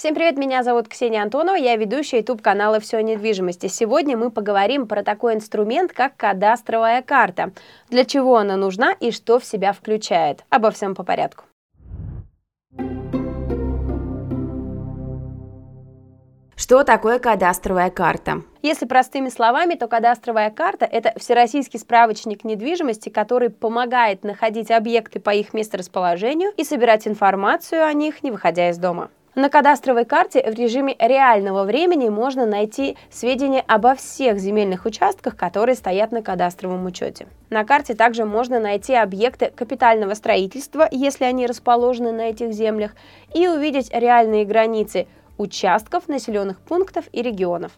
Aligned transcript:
Всем 0.00 0.14
привет, 0.14 0.38
меня 0.38 0.62
зовут 0.62 0.88
Ксения 0.88 1.20
Антонова, 1.20 1.56
я 1.56 1.76
ведущая 1.76 2.20
YouTube 2.20 2.40
канала 2.40 2.80
«Все 2.80 2.96
о 2.96 3.02
недвижимости». 3.02 3.66
Сегодня 3.66 4.16
мы 4.16 4.30
поговорим 4.30 4.86
про 4.86 5.02
такой 5.02 5.34
инструмент, 5.34 5.92
как 5.92 6.16
кадастровая 6.16 7.02
карта. 7.02 7.52
Для 7.90 8.06
чего 8.06 8.38
она 8.38 8.56
нужна 8.56 8.92
и 8.98 9.10
что 9.10 9.38
в 9.38 9.44
себя 9.44 9.74
включает. 9.74 10.46
Обо 10.48 10.70
всем 10.70 10.94
по 10.94 11.02
порядку. 11.02 11.44
Что 16.56 16.82
такое 16.82 17.18
кадастровая 17.18 17.90
карта? 17.90 18.40
Если 18.62 18.86
простыми 18.86 19.28
словами, 19.28 19.74
то 19.74 19.86
кадастровая 19.86 20.50
карта– 20.50 20.86
это 20.90 21.12
всероссийский 21.18 21.78
справочник 21.78 22.42
недвижимости, 22.44 23.10
который 23.10 23.50
помогает 23.50 24.24
находить 24.24 24.70
объекты 24.70 25.20
по 25.20 25.28
их 25.28 25.52
месторасположению 25.52 26.52
и 26.56 26.64
собирать 26.64 27.06
информацию 27.06 27.84
о 27.84 27.92
них, 27.92 28.22
не 28.22 28.30
выходя 28.30 28.70
из 28.70 28.78
дома. 28.78 29.10
На 29.36 29.48
кадастровой 29.48 30.04
карте 30.06 30.42
в 30.42 30.54
режиме 30.54 30.96
реального 30.98 31.62
времени 31.62 32.08
можно 32.08 32.46
найти 32.46 32.96
сведения 33.10 33.62
обо 33.68 33.94
всех 33.94 34.40
земельных 34.40 34.86
участках, 34.86 35.36
которые 35.36 35.76
стоят 35.76 36.10
на 36.10 36.20
кадастровом 36.20 36.84
учете. 36.84 37.28
На 37.48 37.64
карте 37.64 37.94
также 37.94 38.24
можно 38.24 38.58
найти 38.58 38.92
объекты 38.92 39.52
капитального 39.54 40.14
строительства, 40.14 40.88
если 40.90 41.24
они 41.24 41.46
расположены 41.46 42.10
на 42.10 42.22
этих 42.22 42.52
землях, 42.52 42.90
и 43.32 43.46
увидеть 43.46 43.92
реальные 43.92 44.44
границы 44.44 45.06
участков, 45.38 46.08
населенных 46.08 46.58
пунктов 46.58 47.04
и 47.12 47.22
регионов. 47.22 47.70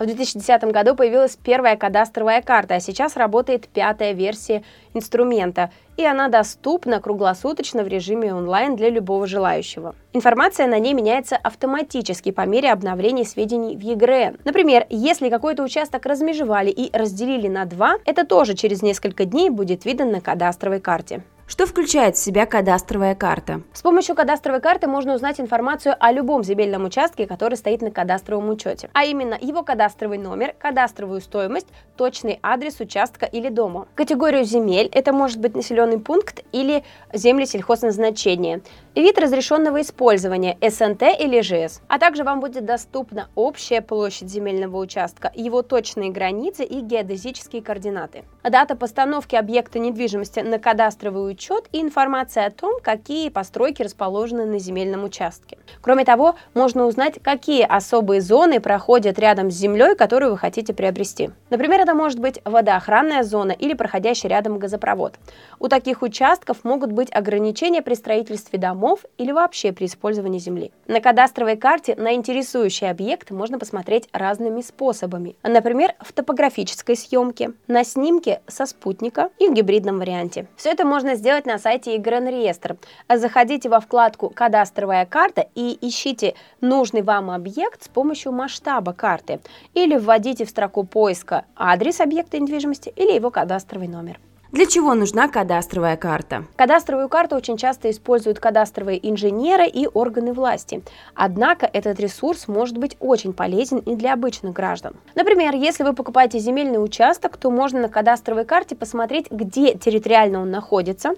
В 0.00 0.06
2010 0.06 0.64
году 0.72 0.96
появилась 0.96 1.36
первая 1.36 1.76
кадастровая 1.76 2.40
карта, 2.40 2.76
а 2.76 2.80
сейчас 2.80 3.18
работает 3.18 3.68
пятая 3.68 4.12
версия 4.12 4.62
инструмента, 4.94 5.70
и 5.98 6.06
она 6.06 6.28
доступна 6.28 7.02
круглосуточно 7.02 7.82
в 7.82 7.88
режиме 7.88 8.32
онлайн 8.32 8.76
для 8.76 8.88
любого 8.88 9.26
желающего. 9.26 9.94
Информация 10.14 10.66
на 10.68 10.78
ней 10.78 10.94
меняется 10.94 11.36
автоматически 11.36 12.30
по 12.30 12.46
мере 12.46 12.72
обновления 12.72 13.26
сведений 13.26 13.76
в 13.76 13.80
ЕГРН. 13.80 14.38
Например, 14.42 14.86
если 14.88 15.28
какой-то 15.28 15.62
участок 15.62 16.06
размежевали 16.06 16.70
и 16.70 16.90
разделили 16.96 17.48
на 17.48 17.66
два, 17.66 17.96
это 18.06 18.24
тоже 18.24 18.54
через 18.54 18.80
несколько 18.80 19.26
дней 19.26 19.50
будет 19.50 19.84
видно 19.84 20.06
на 20.06 20.22
кадастровой 20.22 20.80
карте. 20.80 21.22
Что 21.50 21.66
включает 21.66 22.14
в 22.14 22.20
себя 22.20 22.46
кадастровая 22.46 23.16
карта? 23.16 23.62
С 23.72 23.82
помощью 23.82 24.14
кадастровой 24.14 24.60
карты 24.60 24.86
можно 24.86 25.16
узнать 25.16 25.40
информацию 25.40 25.96
о 25.98 26.12
любом 26.12 26.44
земельном 26.44 26.84
участке, 26.84 27.26
который 27.26 27.56
стоит 27.56 27.82
на 27.82 27.90
кадастровом 27.90 28.50
учете, 28.50 28.88
а 28.92 29.04
именно 29.04 29.36
его 29.38 29.64
кадастровый 29.64 30.18
номер, 30.18 30.54
кадастровую 30.60 31.20
стоимость, 31.20 31.66
точный 31.96 32.38
адрес 32.40 32.78
участка 32.78 33.26
или 33.26 33.48
дома, 33.48 33.88
категорию 33.96 34.44
земель, 34.44 34.88
это 34.92 35.12
может 35.12 35.40
быть 35.40 35.56
населенный 35.56 35.98
пункт 35.98 36.44
или 36.52 36.84
земли 37.12 37.46
сельхозназначения, 37.46 38.60
вид 38.94 39.18
разрешенного 39.18 39.80
использования 39.80 40.56
СНТ 40.60 41.02
или 41.18 41.40
ЖС, 41.40 41.82
а 41.88 41.98
также 41.98 42.22
вам 42.22 42.38
будет 42.38 42.64
доступна 42.64 43.28
общая 43.34 43.80
площадь 43.80 44.30
земельного 44.30 44.76
участка, 44.76 45.32
его 45.34 45.62
точные 45.62 46.10
границы 46.10 46.62
и 46.64 46.80
геодезические 46.80 47.60
координаты. 47.60 48.22
Дата 48.44 48.76
постановки 48.76 49.34
объекта 49.34 49.80
недвижимости 49.80 50.40
на 50.40 50.60
кадастровый 50.60 51.30
учет 51.40 51.68
и 51.72 51.80
информация 51.80 52.46
о 52.46 52.50
том, 52.50 52.80
какие 52.82 53.30
постройки 53.30 53.82
расположены 53.82 54.44
на 54.44 54.58
земельном 54.58 55.04
участке. 55.04 55.56
Кроме 55.80 56.04
того, 56.04 56.34
можно 56.52 56.84
узнать, 56.84 57.14
какие 57.22 57.62
особые 57.62 58.20
зоны 58.20 58.60
проходят 58.60 59.18
рядом 59.18 59.50
с 59.50 59.54
землей, 59.54 59.94
которую 59.96 60.32
вы 60.32 60.38
хотите 60.38 60.74
приобрести. 60.74 61.30
Например, 61.48 61.80
это 61.80 61.94
может 61.94 62.18
быть 62.18 62.40
водоохранная 62.44 63.22
зона 63.22 63.52
или 63.52 63.72
проходящий 63.72 64.28
рядом 64.28 64.58
газопровод. 64.58 65.14
У 65.58 65.68
таких 65.68 66.02
участков 66.02 66.62
могут 66.62 66.92
быть 66.92 67.08
ограничения 67.10 67.80
при 67.80 67.94
строительстве 67.94 68.58
домов, 68.58 69.06
или 69.16 69.32
вообще 69.32 69.72
при 69.72 69.86
использовании 69.86 70.38
земли. 70.38 70.72
На 70.86 71.00
кадастровой 71.00 71.56
карте 71.56 71.94
на 71.96 72.14
интересующий 72.14 72.90
объект 72.90 73.30
можно 73.30 73.58
посмотреть 73.58 74.08
разными 74.12 74.60
способами. 74.60 75.36
Например, 75.42 75.94
в 76.00 76.12
топографической 76.12 76.96
съемке, 76.96 77.52
на 77.66 77.84
снимке 77.84 78.42
со 78.46 78.66
спутника 78.66 79.30
и 79.38 79.48
в 79.48 79.54
гибридном 79.54 79.98
варианте. 79.98 80.46
Все 80.56 80.70
это 80.70 80.84
можно 80.84 81.14
сделать 81.14 81.29
на 81.46 81.58
сайте 81.58 81.96
ИГРН 81.96 82.28
реестр. 82.28 82.76
Заходите 83.08 83.68
во 83.68 83.80
вкладку 83.80 84.30
«Кадастровая 84.30 85.06
карта» 85.06 85.46
и 85.54 85.78
ищите 85.80 86.34
нужный 86.60 87.02
вам 87.02 87.30
объект 87.30 87.84
с 87.84 87.88
помощью 87.88 88.32
масштаба 88.32 88.92
карты 88.92 89.40
или 89.74 89.96
вводите 89.96 90.44
в 90.44 90.50
строку 90.50 90.84
поиска 90.84 91.44
адрес 91.56 92.00
объекта 92.00 92.38
недвижимости 92.38 92.92
или 92.96 93.12
его 93.12 93.30
кадастровый 93.30 93.88
номер. 93.88 94.18
Для 94.52 94.66
чего 94.66 94.94
нужна 94.94 95.28
кадастровая 95.28 95.96
карта? 95.96 96.44
Кадастровую 96.56 97.08
карту 97.08 97.36
очень 97.36 97.56
часто 97.56 97.88
используют 97.88 98.40
кадастровые 98.40 98.98
инженеры 99.08 99.68
и 99.68 99.86
органы 99.86 100.32
власти. 100.32 100.82
Однако 101.14 101.70
этот 101.72 102.00
ресурс 102.00 102.48
может 102.48 102.76
быть 102.76 102.96
очень 102.98 103.32
полезен 103.32 103.78
и 103.78 103.94
для 103.94 104.12
обычных 104.12 104.52
граждан. 104.52 104.96
Например, 105.14 105.54
если 105.54 105.84
вы 105.84 105.92
покупаете 105.92 106.40
земельный 106.40 106.82
участок, 106.82 107.36
то 107.36 107.48
можно 107.52 107.80
на 107.80 107.88
кадастровой 107.88 108.44
карте 108.44 108.74
посмотреть, 108.74 109.30
где 109.30 109.74
территориально 109.74 110.42
он 110.42 110.50
находится, 110.50 111.14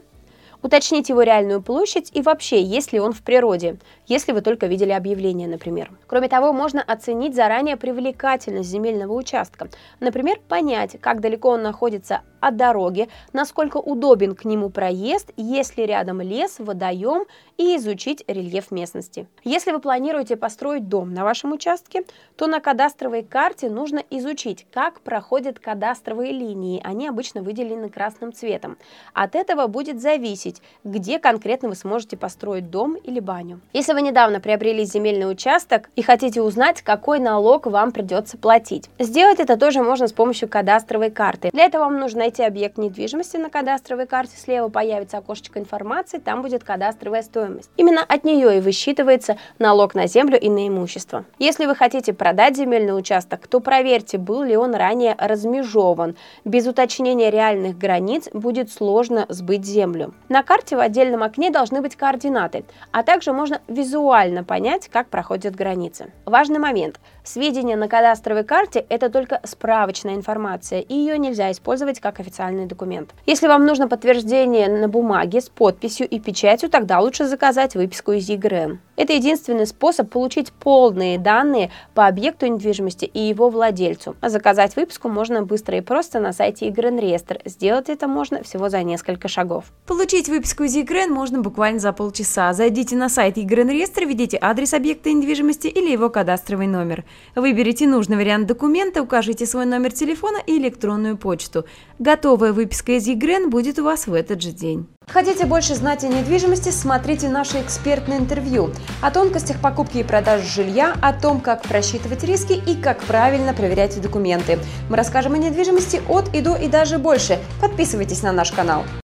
уточнить 0.60 1.08
его 1.08 1.22
реальную 1.22 1.62
площадь 1.62 2.10
и 2.12 2.20
вообще, 2.20 2.62
есть 2.62 2.92
ли 2.92 3.00
он 3.00 3.14
в 3.14 3.22
природе, 3.22 3.78
если 4.06 4.32
вы 4.32 4.42
только 4.42 4.66
видели 4.66 4.92
объявление, 4.92 5.48
например. 5.48 5.90
Кроме 6.06 6.28
того, 6.28 6.52
можно 6.52 6.82
оценить 6.82 7.34
заранее 7.34 7.78
привлекательность 7.78 8.68
земельного 8.68 9.14
участка. 9.14 9.68
Например, 10.00 10.38
понять, 10.48 10.98
как 11.00 11.20
далеко 11.20 11.48
он 11.48 11.62
находится 11.62 12.20
от 12.42 12.56
дороги, 12.56 13.08
насколько 13.32 13.76
удобен 13.78 14.34
к 14.34 14.44
нему 14.44 14.68
проезд, 14.68 15.30
есть 15.36 15.78
ли 15.78 15.86
рядом 15.86 16.20
лес, 16.20 16.56
водоем 16.58 17.24
и 17.56 17.76
изучить 17.76 18.24
рельеф 18.26 18.70
местности. 18.70 19.28
Если 19.44 19.70
вы 19.70 19.78
планируете 19.78 20.36
построить 20.36 20.88
дом 20.88 21.14
на 21.14 21.22
вашем 21.22 21.52
участке, 21.52 22.04
то 22.36 22.48
на 22.48 22.60
кадастровой 22.60 23.22
карте 23.22 23.70
нужно 23.70 24.02
изучить, 24.10 24.66
как 24.72 25.00
проходят 25.00 25.60
кадастровые 25.60 26.32
линии. 26.32 26.82
Они 26.84 27.06
обычно 27.06 27.42
выделены 27.42 27.88
красным 27.88 28.32
цветом. 28.32 28.76
От 29.14 29.36
этого 29.36 29.68
будет 29.68 30.00
зависеть, 30.00 30.60
где 30.82 31.20
конкретно 31.20 31.68
вы 31.68 31.76
сможете 31.76 32.16
построить 32.16 32.70
дом 32.70 32.96
или 32.96 33.20
баню. 33.20 33.60
Если 33.72 33.92
вы 33.92 34.02
недавно 34.02 34.40
приобрели 34.40 34.84
земельный 34.84 35.30
участок 35.30 35.90
и 35.94 36.02
хотите 36.02 36.42
узнать, 36.42 36.82
какой 36.82 37.20
налог 37.20 37.66
вам 37.66 37.92
придется 37.92 38.36
платить, 38.36 38.90
сделать 38.98 39.38
это 39.38 39.56
тоже 39.56 39.82
можно 39.82 40.08
с 40.08 40.12
помощью 40.12 40.48
кадастровой 40.48 41.10
карты. 41.10 41.50
Для 41.52 41.66
этого 41.66 41.84
вам 41.84 42.00
нужно 42.00 42.22
найти 42.32 42.44
объект 42.44 42.78
недвижимости 42.78 43.36
на 43.36 43.50
кадастровой 43.50 44.06
карте, 44.06 44.38
слева 44.38 44.68
появится 44.70 45.18
окошечко 45.18 45.58
информации, 45.58 46.16
там 46.16 46.40
будет 46.40 46.64
кадастровая 46.64 47.22
стоимость. 47.22 47.68
Именно 47.76 48.00
от 48.02 48.24
нее 48.24 48.56
и 48.56 48.60
высчитывается 48.60 49.36
налог 49.58 49.94
на 49.94 50.06
землю 50.06 50.40
и 50.40 50.48
на 50.48 50.66
имущество. 50.66 51.26
Если 51.38 51.66
вы 51.66 51.74
хотите 51.74 52.14
продать 52.14 52.56
земельный 52.56 52.96
участок, 52.98 53.46
то 53.48 53.60
проверьте, 53.60 54.16
был 54.16 54.44
ли 54.44 54.56
он 54.56 54.74
ранее 54.74 55.14
размежован. 55.18 56.16
Без 56.46 56.66
уточнения 56.66 57.30
реальных 57.30 57.76
границ 57.76 58.30
будет 58.32 58.72
сложно 58.72 59.26
сбыть 59.28 59.66
землю. 59.66 60.14
На 60.30 60.42
карте 60.42 60.76
в 60.76 60.80
отдельном 60.80 61.22
окне 61.22 61.50
должны 61.50 61.82
быть 61.82 61.96
координаты, 61.96 62.64
а 62.92 63.02
также 63.02 63.34
можно 63.34 63.60
визуально 63.68 64.42
понять, 64.42 64.88
как 64.88 65.08
проходят 65.08 65.54
границы. 65.54 66.12
Важный 66.24 66.58
момент. 66.58 66.98
Сведения 67.24 67.76
на 67.76 67.88
кадастровой 67.88 68.44
карте– 68.44 68.86
это 68.88 69.10
только 69.10 69.40
справочная 69.44 70.14
информация, 70.14 70.80
и 70.80 70.94
ее 70.94 71.18
нельзя 71.18 71.52
использовать 71.52 72.00
как 72.00 72.21
официальный 72.22 72.66
документ. 72.66 73.10
Если 73.26 73.46
вам 73.46 73.66
нужно 73.66 73.88
подтверждение 73.88 74.68
на 74.68 74.88
бумаге 74.88 75.40
с 75.40 75.48
подписью 75.48 76.08
и 76.08 76.18
печатью, 76.18 76.70
тогда 76.70 77.00
лучше 77.00 77.26
заказать 77.26 77.74
выписку 77.74 78.12
из 78.12 78.28
ЕГРН. 78.28 78.80
Это 78.96 79.14
единственный 79.14 79.66
способ 79.66 80.10
получить 80.10 80.52
полные 80.52 81.18
данные 81.18 81.70
по 81.94 82.06
объекту 82.06 82.46
недвижимости 82.46 83.04
и 83.04 83.20
его 83.20 83.48
владельцу. 83.48 84.16
А 84.20 84.28
заказать 84.28 84.76
выписку 84.76 85.08
можно 85.08 85.42
быстро 85.42 85.78
и 85.78 85.80
просто 85.80 86.20
на 86.20 86.32
сайте 86.32 86.66
ЕГРН 86.66 86.98
реестр. 86.98 87.40
Сделать 87.44 87.88
это 87.88 88.06
можно 88.06 88.42
всего 88.42 88.68
за 88.68 88.82
несколько 88.82 89.28
шагов. 89.28 89.64
Получить 89.86 90.28
выписку 90.28 90.64
из 90.64 90.76
ЕГРН 90.76 91.12
можно 91.12 91.40
буквально 91.40 91.80
за 91.80 91.92
полчаса. 91.92 92.52
Зайдите 92.52 92.96
на 92.96 93.08
сайт 93.08 93.38
ЕГРН 93.38 93.70
реестр, 93.70 94.04
введите 94.04 94.38
адрес 94.40 94.74
объекта 94.74 95.10
недвижимости 95.10 95.66
или 95.66 95.90
его 95.90 96.08
кадастровый 96.10 96.66
номер. 96.66 97.04
Выберите 97.34 97.86
нужный 97.86 98.16
вариант 98.16 98.46
документа, 98.46 99.02
укажите 99.02 99.46
свой 99.46 99.66
номер 99.66 99.92
телефона 99.92 100.38
и 100.46 100.58
электронную 100.58 101.16
почту. 101.16 101.64
Готовая 102.12 102.52
выписка 102.52 102.92
из 102.92 103.06
ЕГРН 103.06 103.48
будет 103.48 103.78
у 103.78 103.84
вас 103.84 104.06
в 104.06 104.12
этот 104.12 104.42
же 104.42 104.50
день. 104.50 104.86
Хотите 105.08 105.46
больше 105.46 105.74
знать 105.74 106.04
о 106.04 106.08
недвижимости, 106.08 106.68
смотрите 106.68 107.30
наше 107.30 107.62
экспертное 107.62 108.18
интервью 108.18 108.68
о 109.00 109.10
тонкостях 109.10 109.62
покупки 109.62 109.96
и 109.96 110.04
продажи 110.04 110.46
жилья, 110.46 110.94
о 111.00 111.14
том, 111.14 111.40
как 111.40 111.62
просчитывать 111.62 112.22
риски 112.22 112.52
и 112.52 112.76
как 112.76 113.02
правильно 113.04 113.54
проверять 113.54 113.98
документы. 113.98 114.58
Мы 114.90 114.96
расскажем 114.96 115.32
о 115.32 115.38
недвижимости 115.38 116.02
от 116.06 116.28
и 116.34 116.42
до 116.42 116.54
и 116.54 116.68
даже 116.68 116.98
больше. 116.98 117.38
Подписывайтесь 117.62 118.22
на 118.22 118.32
наш 118.32 118.52
канал. 118.52 118.84